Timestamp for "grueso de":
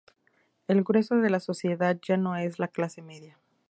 0.83-1.29